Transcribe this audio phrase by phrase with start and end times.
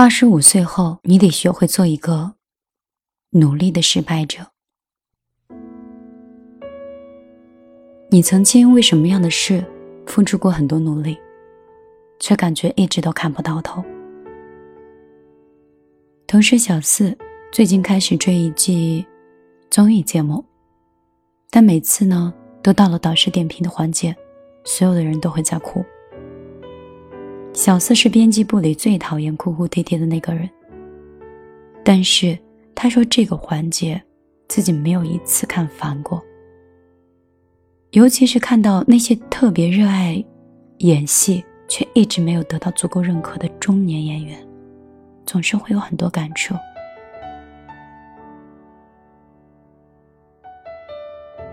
[0.00, 2.32] 二十五岁后，你得学会做一个
[3.32, 4.46] 努力的失败者。
[8.08, 9.62] 你曾经为什么样的事
[10.06, 11.18] 付出过很多努力，
[12.18, 13.84] 却感觉一直都看不到头？
[16.26, 17.14] 同事小四
[17.52, 19.04] 最近开始追一季
[19.68, 20.42] 综艺节目，
[21.50, 22.32] 但每次呢，
[22.62, 24.16] 都到了导师点评的环节，
[24.64, 25.84] 所有的人都会在哭。
[27.60, 30.48] 小四是编辑部里最讨厌哭哭啼啼的那个人，
[31.84, 32.38] 但是
[32.74, 34.02] 他说这个环节
[34.48, 36.24] 自己没有一次看烦过。
[37.90, 40.24] 尤其是看到那些特别热爱
[40.78, 44.42] 演戏却一直没有得到足够认可的中年演员，
[45.26, 46.54] 总是会有很多感触。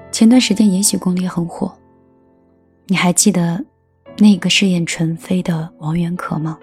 [0.10, 1.78] 前段时间《延禧攻略》很火，
[2.86, 3.62] 你还记得？
[4.20, 6.58] 那个饰演纯妃的王媛可吗？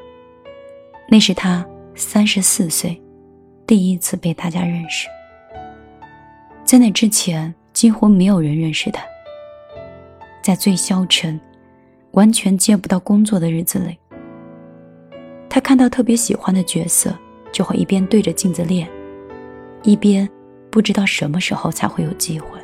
[1.09, 3.01] 那是他三十四岁，
[3.65, 5.07] 第一次被大家认识。
[6.65, 9.05] 在那之前，几乎没有人认识他。
[10.43, 11.41] 在最消沉、
[12.11, 13.97] 完全接不到工作的日子里，
[15.49, 17.17] 他看到特别喜欢的角色，
[17.53, 18.89] 就会一边对着镜子练，
[19.85, 20.29] 一边
[20.71, 22.59] 不知道什么时候才会有机会。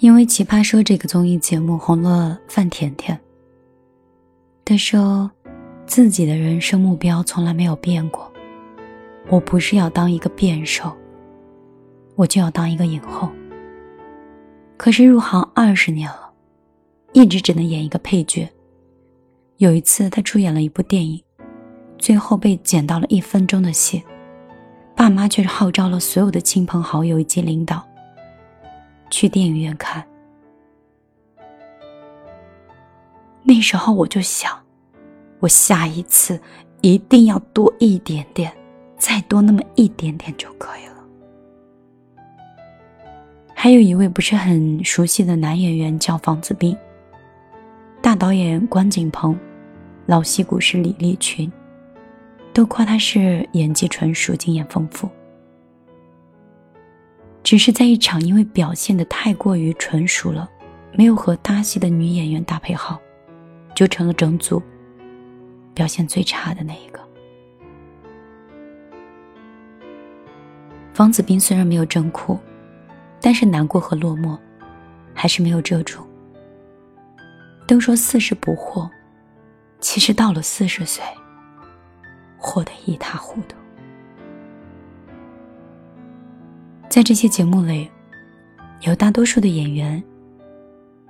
[0.00, 3.18] 因为《奇葩说》这个综艺节目红了范甜甜。
[4.64, 5.30] 他说，
[5.86, 8.32] 自己的人生目标从来没有变过。
[9.28, 10.90] 我不是要当一个辩手，
[12.16, 13.28] 我就要当一个影后。
[14.78, 16.32] 可是入行二十年了，
[17.12, 18.48] 一直只能演一个配角。
[19.58, 21.22] 有一次，他出演了一部电影，
[21.98, 24.02] 最后被剪到了一分钟的戏，
[24.96, 27.86] 爸妈却是号召了所有的亲朋好友以及领导。
[29.10, 30.04] 去电影院看，
[33.42, 34.56] 那时候我就想，
[35.40, 36.40] 我下一次
[36.80, 38.52] 一定要多一点点，
[38.96, 40.96] 再多那么一点点就可以了。
[43.54, 46.76] 还有一位不是很熟悉的男演员叫房子斌，
[48.00, 49.38] 大导演关锦鹏，
[50.06, 51.50] 老戏骨是李立群，
[52.54, 55.10] 都夸他是演技纯熟、经验丰富。
[57.42, 60.48] 只是在一场因为表现的太过于纯熟了，
[60.92, 63.00] 没有和搭戏的女演员搭配好，
[63.74, 64.62] 就成了整组
[65.74, 67.00] 表现最差的那一个。
[70.92, 72.38] 方子斌虽然没有真哭，
[73.20, 74.38] 但是难过和落寞
[75.14, 76.06] 还是没有遮住。
[77.66, 78.90] 都说四十不惑，
[79.80, 81.02] 其实到了四十岁，
[82.36, 83.56] 活得一塌糊涂。
[87.00, 87.90] 在这些节目里，
[88.82, 90.04] 有大多数的演员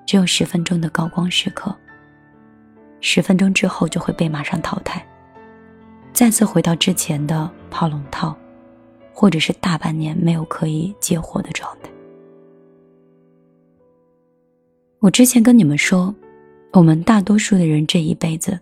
[0.06, 1.76] 只有十分钟的高光时刻，
[3.00, 5.04] 十分钟之后就会被马上淘汰，
[6.12, 8.38] 再次回到之前的跑龙套，
[9.12, 11.90] 或者是大半年没有可以接活的状态。
[15.00, 16.14] 我之前跟你们说，
[16.72, 18.56] 我们大多数的人这一辈子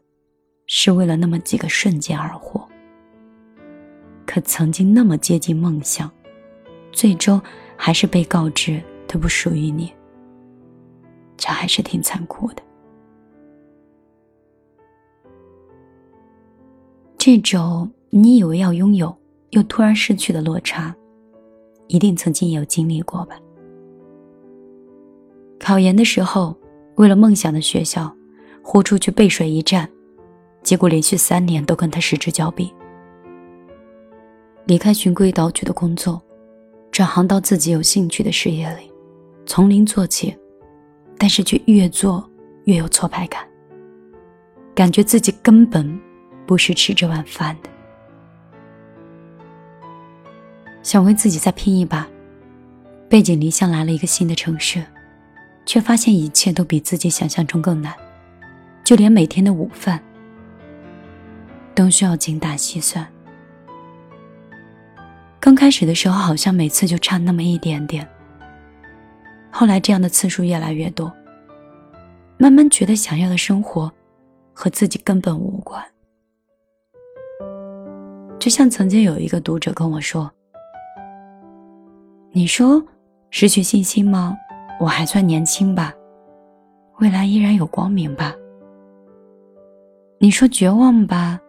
[0.67, 2.67] 是为了那么几个瞬间而活，
[4.25, 6.11] 可曾经那么接近梦想。
[6.99, 7.41] 最终
[7.77, 9.93] 还是被告知他不属于你，
[11.37, 12.63] 这还是挺残酷的。
[17.17, 19.17] 这种你以为要拥有
[19.51, 20.93] 又突然失去的落差，
[21.87, 23.39] 一定曾经有经历过吧？
[25.61, 26.53] 考研的时候，
[26.97, 28.13] 为了梦想的学校，
[28.61, 29.89] 豁出去背水一战，
[30.65, 32.75] 结果连续三年都跟他失之交臂。
[34.67, 36.21] 离开循规蹈矩的工作。
[36.99, 38.91] 转行到自己有兴趣的事业里，
[39.47, 40.37] 从零做起，
[41.17, 42.29] 但是却越做
[42.65, 43.47] 越有挫败感，
[44.75, 45.97] 感觉自己根本
[46.45, 47.71] 不是吃这碗饭的。
[50.83, 52.05] 想为自己再拼一把，
[53.09, 54.85] 背井离乡来了一个新的城市，
[55.65, 57.95] 却发现一切都比自己想象中更难，
[58.83, 60.03] 就连每天的午饭
[61.77, 63.07] 都需要精打细算。
[65.49, 68.07] 刚开始的时候，好像每次就差那么一点点。
[69.51, 71.11] 后来这样的次数越来越多，
[72.37, 73.91] 慢慢觉得想要的生活
[74.53, 75.83] 和自己根本无关。
[78.39, 80.31] 就像曾经有一个读者跟我说
[82.31, 82.85] ：“你说
[83.31, 84.37] 失去信心吗？
[84.79, 85.95] 我还算年轻吧，
[86.99, 88.35] 未来依然有光明吧。
[90.19, 91.41] 你说绝望吧，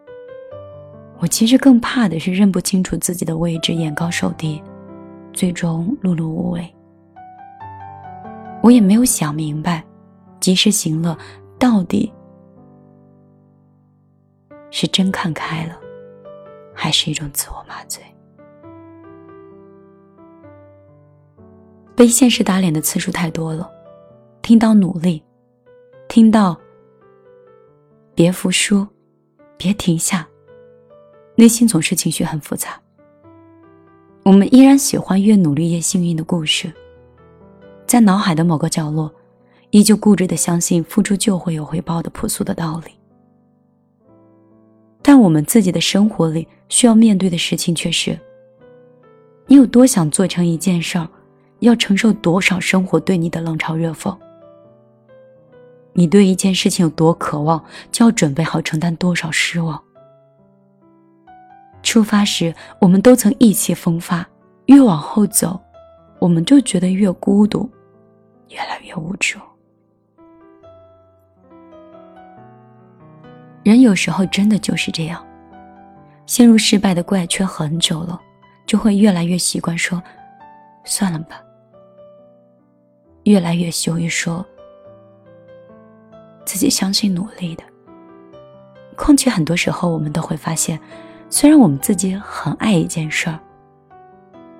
[1.19, 4.61] 我其实更怕的是认不清楚自己的位置，眼高手低，
[5.33, 6.73] 最终碌碌无为。
[8.63, 9.83] 我也没有想明白，
[10.39, 11.17] 及时行乐
[11.57, 12.11] 到底
[14.71, 15.77] 是真看开了。”
[16.81, 18.01] 还是一种自我麻醉。
[21.93, 23.69] 被现实打脸的次数太多了，
[24.41, 25.21] 听到努力，
[26.07, 26.57] 听到
[28.15, 28.87] 别服输，
[29.57, 30.25] 别停下，
[31.39, 32.77] 内心总是情绪很复杂。
[34.23, 36.69] 我们依然喜欢越努力越幸运的故事，
[37.87, 39.09] 在脑海的某个角落，
[39.69, 42.91] 依旧固执的相信付出就会有回报的朴素的道理。
[45.01, 48.19] 但我们自己的生活里需要面对的事情却是：
[49.47, 51.07] 你有多想做成一件事儿，
[51.59, 54.13] 要承受多少生活对你的冷嘲热讽；
[55.93, 57.63] 你对一件事情有多渴望，
[57.93, 59.81] 就要准备好承担多少失望。
[61.89, 64.23] 出发时我们都曾意气风发，
[64.67, 65.59] 越往后走，
[66.19, 67.67] 我们就觉得越孤独，
[68.49, 69.39] 越来越无助。
[73.63, 75.25] 人有时候真的就是这样，
[76.27, 78.21] 陷入失败的怪圈很久了，
[78.67, 79.99] 就会越来越习惯说
[80.85, 81.41] “算了吧”，
[83.25, 84.45] 越来越羞于说
[86.45, 87.63] 自己相信努力的。
[88.95, 90.79] 况且很多时候，我们都会发现，
[91.29, 93.39] 虽然我们自己很爱一件事儿，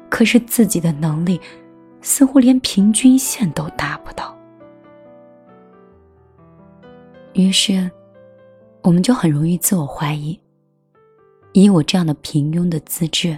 [0.09, 1.39] 可是自己的能力
[2.01, 4.35] 似乎连平均线都达不到，
[7.33, 7.89] 于是。
[8.81, 10.39] 我们就很容易自我怀疑：
[11.51, 13.37] 以我这样的平庸的资质，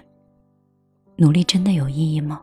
[1.16, 2.40] 努力真的有意义吗？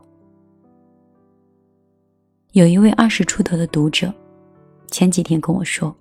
[2.51, 4.13] 有一位二十出头的读者，
[4.87, 5.95] 前几天跟我说，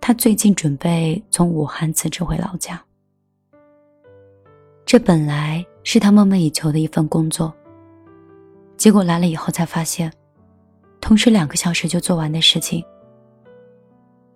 [0.00, 2.82] 他最近准备从武汉辞职回老家。
[4.86, 7.52] 这本来是他梦寐以求的一份工作，
[8.76, 10.12] 结果来了以后才发现，
[11.00, 12.84] 同时两个小时就做完的事情。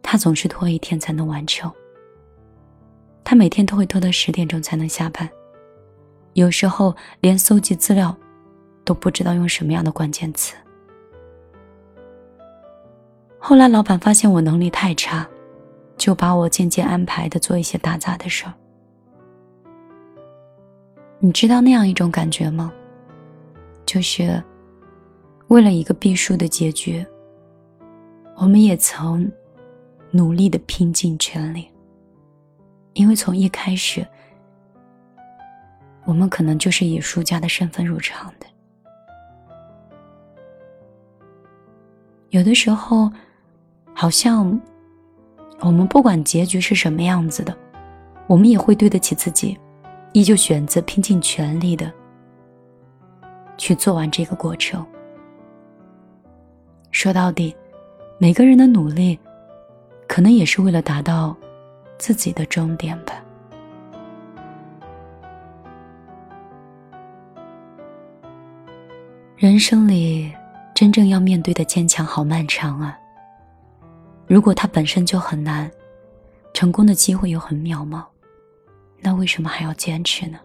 [0.02, 1.70] 他总是拖一天才能完成。
[3.22, 5.28] 他每天都会拖到十点钟才能下班，
[6.32, 8.16] 有时候连搜集资料
[8.84, 10.56] 都不知道用什么样的关键词。
[13.38, 15.28] 后来老板发现我能力太差，
[15.98, 18.54] 就把我渐渐安排的做一些打杂的事儿。
[21.20, 22.72] 你知道那样一种感觉吗？
[23.84, 24.42] 就是
[25.48, 27.04] 为了一个必输的结局，
[28.36, 29.30] 我们也曾。
[30.10, 31.68] 努力的拼尽全力，
[32.94, 34.08] 因为从一开始，
[36.06, 38.46] 我们可能就是以输家的身份入场的。
[42.30, 43.12] 有的时候，
[43.92, 44.58] 好像
[45.60, 47.54] 我们不管结局是什么样子的，
[48.26, 49.58] 我们也会对得起自己，
[50.12, 51.92] 依旧选择拼尽全力的
[53.56, 54.84] 去做完这个过程。
[56.90, 57.54] 说到底，
[58.18, 59.18] 每个人的努力。
[60.08, 61.36] 可能也是为了达到
[61.98, 63.22] 自己的终点吧。
[69.36, 70.32] 人生里
[70.74, 72.98] 真正要面对的坚强好漫长啊！
[74.26, 75.70] 如果它本身就很难，
[76.54, 78.02] 成功的机会又很渺茫，
[79.00, 80.38] 那为什么还要坚持呢？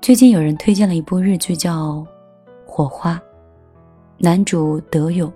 [0.00, 1.94] 最近有人推荐了一部日剧，叫
[2.64, 3.14] 《火花》，
[4.18, 5.32] 男主德勇。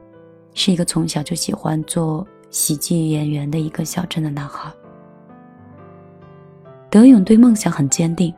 [0.53, 4.71] 是一个从小就喜欢做喜剧演员的一个小镇的男孩。
[6.91, 8.35] 德勇对梦想很坚定，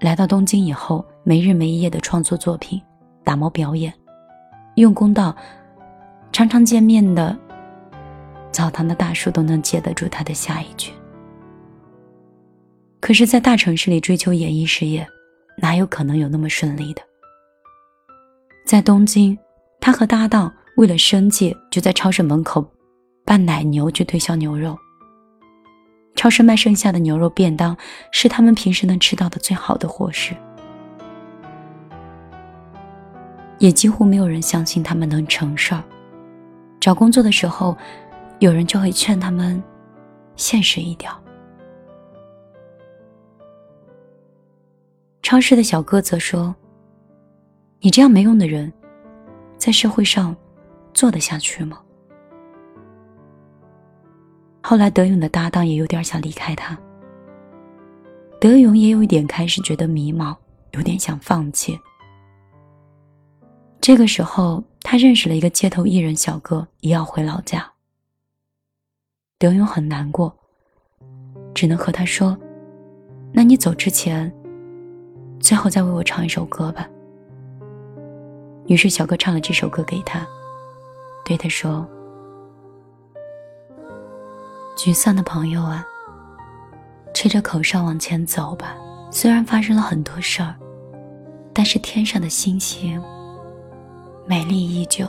[0.00, 2.80] 来到东京以后，没日没夜的创作作品，
[3.24, 3.92] 打磨表演，
[4.76, 5.34] 用功到
[6.30, 7.36] 常常见面的
[8.60, 10.92] 澡堂的大叔都能接得住他的下一句。
[13.00, 15.08] 可是，在大城市里追求演艺事业，
[15.56, 17.00] 哪有可能有那么顺利的？
[18.66, 19.38] 在东京，
[19.80, 20.52] 他和搭档。
[20.76, 22.62] 为了生计，就在超市门口
[23.24, 24.78] 扮奶牛去推销牛肉。
[26.14, 27.74] 超市卖剩下的牛肉便当
[28.12, 30.34] 是他们平时能吃到的最好的伙食，
[33.58, 35.82] 也几乎没有人相信他们能成事儿。
[36.78, 37.74] 找工作的时候，
[38.40, 39.62] 有人就会劝他们
[40.36, 41.10] 现实一点。
[45.22, 46.54] 超市的小哥则说
[47.80, 48.70] ：“你这样没用的人，
[49.56, 50.36] 在社会上。”
[50.92, 51.80] 做得下去吗？
[54.60, 56.76] 后来德勇的搭档也有点想离开他，
[58.40, 60.36] 德勇也有一点开始觉得迷茫，
[60.72, 61.78] 有点想放弃。
[63.80, 67.72] 这个时候，他认识了一个街头艺人小哥，也要回老家。
[69.40, 70.30] 德勇很难过，
[71.54, 72.36] 只能和他说
[73.32, 74.30] ：“那你走之前，
[75.40, 76.86] 最后再为我唱一首歌吧。”
[78.68, 80.26] 于是小哥唱了这首歌给他，
[81.24, 81.88] 对他说
[84.76, 85.86] ：“沮丧的朋友啊，
[87.14, 88.76] 吹着口哨往前走吧。
[89.10, 90.54] 虽然发生了很多事儿，
[91.54, 93.02] 但是天上的星星
[94.26, 95.08] 美丽依旧。”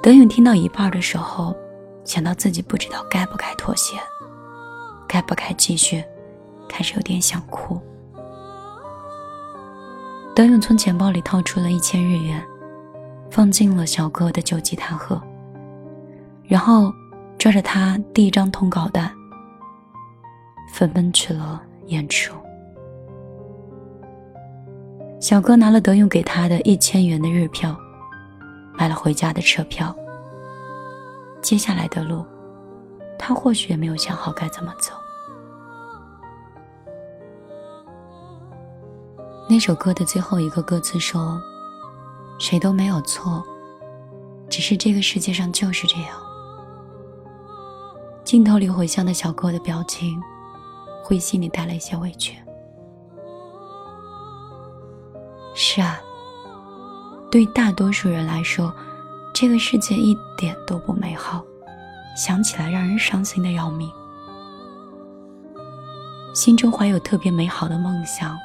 [0.00, 1.52] 德勇听到一半的时候，
[2.04, 3.96] 想到自己不知道该不该妥协，
[5.08, 6.04] 该不该继续，
[6.68, 7.80] 开始有点想哭。
[10.34, 12.44] 德勇从钱包里掏出了一千日元，
[13.30, 15.20] 放进了小哥的旧吉他盒，
[16.44, 16.92] 然后
[17.38, 19.10] 抓着他第一张通稿单，
[20.72, 22.34] 飞奔去了演出。
[25.20, 27.74] 小哥拿了德勇给他的一千元的日票，
[28.76, 29.96] 买了回家的车票。
[31.44, 32.24] 接下来的路，
[33.18, 34.94] 他或许也没有想好该怎么走。
[39.46, 41.38] 那首歌的最后一个歌词说
[42.40, 43.44] ：“谁都没有错，
[44.48, 46.18] 只是这个世界上就是这样。”
[48.24, 50.18] 镜头里回乡的小哥的表情，
[51.02, 52.38] 会心里带了一些委屈。
[55.54, 56.00] 是啊，
[57.30, 58.74] 对大多数人来说，
[59.34, 61.44] 这个世界一点都不美好，
[62.16, 63.90] 想起来让人伤心的要命。
[66.32, 68.38] 心中怀有特别美好的梦想。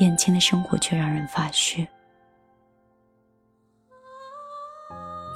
[0.00, 1.86] 眼前的生活却让人发虚，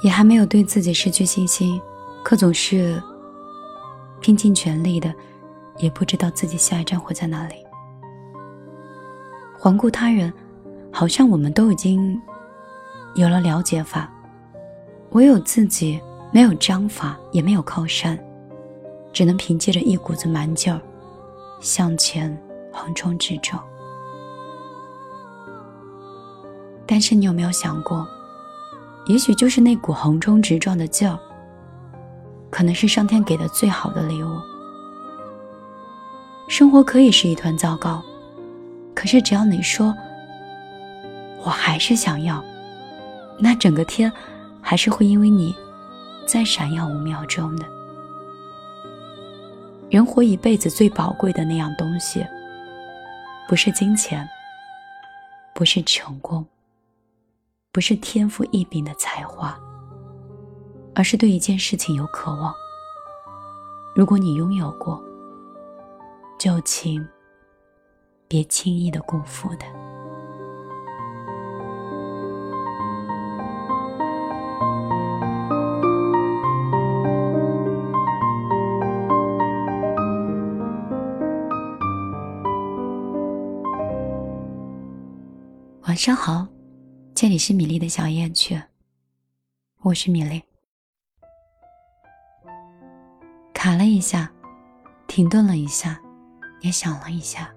[0.03, 1.81] 也还没有对自己失去信心，
[2.23, 3.01] 可总是
[4.19, 5.11] 拼尽全力的，
[5.79, 7.55] 也不知道自己下一站会在哪里。
[9.57, 10.31] 环顾他人，
[10.93, 12.21] 好像我们都已经
[13.15, 14.13] 有了了解法，
[15.11, 15.99] 唯有自己
[16.31, 18.17] 没有章法，也没有靠山，
[19.11, 20.79] 只能凭借着一股子蛮劲儿
[21.59, 22.35] 向前
[22.71, 23.61] 横冲直撞。
[26.85, 28.07] 但是你有没有想过，
[29.05, 31.19] 也许就是那股横冲直撞的劲儿，
[32.49, 34.29] 可能是上天给的最好的礼物。
[36.47, 38.01] 生活可以是一团糟糕，
[38.95, 39.93] 可是只要你说
[41.43, 42.41] “我还是想要”，
[43.39, 44.11] 那整个天
[44.61, 45.55] 还是会因为你
[46.25, 47.65] 再闪耀五秒钟的。
[49.89, 52.25] 人活一辈子最宝贵的那样东西，
[53.47, 54.27] 不是金钱，
[55.53, 56.45] 不是成功。
[57.73, 59.57] 不是天赋异禀的才华，
[60.93, 62.53] 而是对一件事情有渴望。
[63.95, 65.01] 如果你拥有过，
[66.37, 67.01] 就请
[68.27, 69.80] 别轻易的辜负的。
[86.01, 86.47] 上好。
[87.13, 88.59] 这里是米粒的小夜曲，
[89.81, 90.41] 我是米粒。
[93.53, 94.31] 卡了一下，
[95.05, 96.01] 停顿了一下，
[96.61, 97.53] 也想了一下，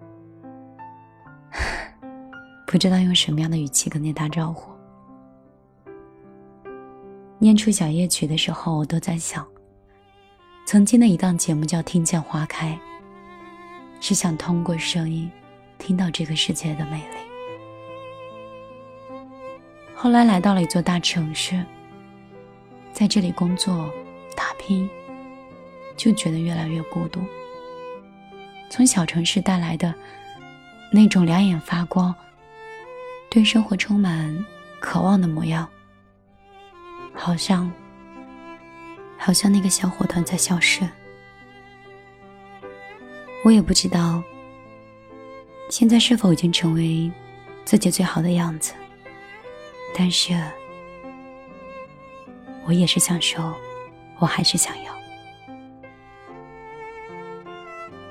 [2.69, 4.71] 不知道用什么样的语气跟你打招呼。
[7.39, 9.49] 念出小夜曲的时候，我都在想，
[10.67, 12.79] 曾经的一档节目叫《听见花开》，
[14.07, 15.31] 是想通过声音，
[15.79, 17.34] 听到这个世界的美丽。
[20.05, 21.65] 后来来到了一座大城市，
[22.93, 23.91] 在这里工作
[24.37, 24.87] 打拼，
[25.97, 27.23] 就觉得越来越孤独。
[28.69, 29.95] 从小城市带来的
[30.93, 32.15] 那种两眼发光、
[33.31, 34.45] 对生活充满
[34.79, 35.67] 渴望的模样，
[37.15, 37.73] 好像
[39.17, 40.87] 好像那个小火团在消失。
[43.43, 44.23] 我也不知道
[45.71, 47.11] 现在是否已经成为
[47.65, 48.75] 自己最好的样子。
[49.97, 50.35] 但是，
[52.67, 53.55] 我也是想说，
[54.19, 54.93] 我还是想要。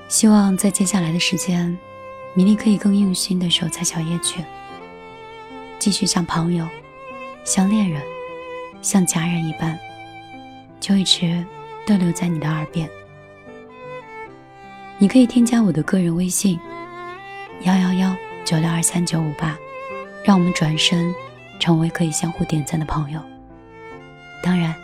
[0.08, 1.76] 希望在接下来的时间，
[2.32, 4.42] 米粒可以更用心的守在小夜曲，
[5.78, 6.66] 继续像朋友、
[7.44, 8.00] 像恋人、
[8.80, 9.78] 像家人一般，
[10.80, 11.44] 就一直
[11.86, 12.88] 逗留在你的耳边。
[14.96, 16.58] 你可以添加我的个人微信：
[17.62, 19.58] 幺幺幺九六二三九五八，
[20.24, 21.14] 让我们转身。
[21.58, 23.20] 成为可以相互点赞的朋友。
[24.42, 24.74] 当然，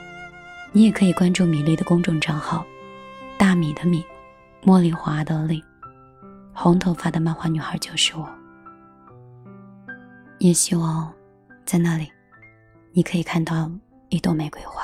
[0.73, 2.65] 你也可以关注米粒的公众账号
[3.39, 4.05] “大米的米，
[4.65, 5.63] 茉莉花的莉，
[6.55, 8.29] 红头发的漫画女孩就是我”。
[10.39, 11.13] 也希望
[11.67, 12.11] 在那里，
[12.93, 13.71] 你可以看到
[14.09, 14.83] 一朵玫瑰花。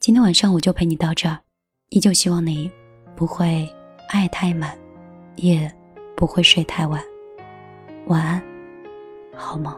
[0.00, 1.38] 今天晚上我就陪你到这儿，
[1.90, 2.70] 依旧希望你
[3.14, 3.68] 不会
[4.08, 4.76] 爱太满，
[5.36, 5.72] 也
[6.16, 7.00] 不会睡太晚。
[8.06, 8.42] 晚安，
[9.56, 9.74] 好梦。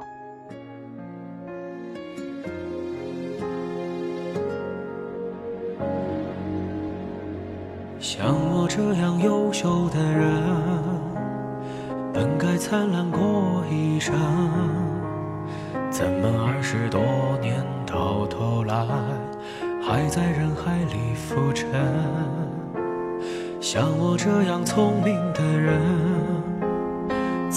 [8.01, 10.33] 像我这样优秀的人。
[12.13, 14.13] 本该灿烂过一生，
[15.89, 17.01] 怎么二十多
[17.41, 18.85] 年到头来
[19.81, 21.69] 还在人海里浮沉？
[23.61, 25.81] 像我这样聪明的人，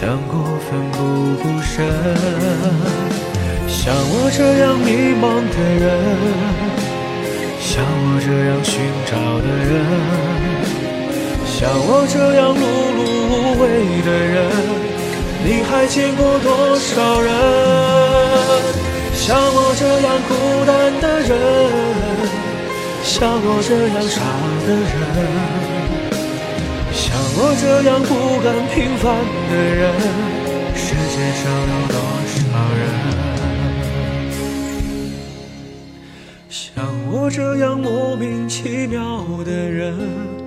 [0.00, 0.98] 想过奋不
[1.42, 1.84] 顾身，
[3.68, 5.92] 像我这样迷茫的人，
[7.60, 9.12] 像我这样寻找
[9.44, 9.76] 的人，
[11.44, 12.64] 像我这样碌
[12.96, 14.40] 碌无为的人，
[15.44, 17.28] 你还见过多少人？
[19.12, 21.36] 像我这样孤单的人，
[23.04, 24.16] 像我这样傻
[24.66, 25.59] 的人。
[27.42, 29.16] 我这样不甘平凡
[29.48, 29.80] 的人，
[30.74, 31.96] 世界上有多
[32.28, 32.36] 少
[32.76, 32.78] 人？
[36.50, 40.39] 像我这样莫名其妙的人。